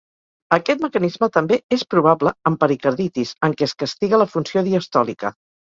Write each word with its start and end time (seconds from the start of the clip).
Aquest 0.55 0.79
mecanisme 0.85 1.29
també 1.35 1.59
és 1.77 1.85
probable 1.95 2.33
amb 2.51 2.63
pericarditis, 2.65 3.35
en 3.49 3.57
què 3.61 3.69
es 3.71 3.79
castiga 3.85 4.25
la 4.25 4.33
funció 4.35 4.71
diastòlica. 4.73 5.39